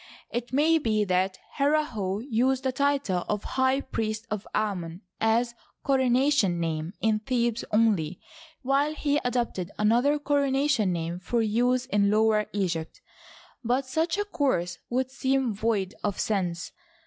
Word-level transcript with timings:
It 0.31 0.51
may 0.51 0.79
be 0.79 1.03
that 1.05 1.37
Henhor 1.59 2.23
used 2.27 2.63
the 2.63 2.71
title 2.71 3.23
of 3.29 3.43
high 3.43 3.81
priest 3.81 4.25
of 4.31 4.47
Amon 4.55 5.01
as 5.19 5.53
coronatiofi 5.85 6.51
name 6.57 6.93
in 7.01 7.19
Thebes 7.19 7.63
only, 7.71 8.19
while 8.63 8.95
he 8.95 9.19
adopted 9.23 9.69
another 9.77 10.17
coronation 10.17 10.91
name 10.91 11.19
for 11.19 11.43
use 11.43 11.85
in 11.85 12.09
Lower 12.09 12.47
Egypt; 12.51 12.99
but 13.63 13.85
such 13.85 14.17
a 14.17 14.25
course 14.25 14.79
would 14.89 15.11
seem 15.11 15.53
void 15.53 15.93
of 16.03 16.19
sense. 16.19 16.71